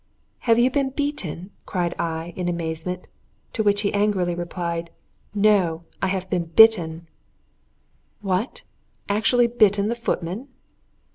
[0.49, 3.07] "Have you been beaten?" cried I, in amazement;
[3.53, 4.89] to which he angrily replied:
[5.35, 5.83] "No!
[6.01, 7.07] I have been bitten."
[8.21, 8.63] What,
[9.07, 10.47] actually bitten the footman!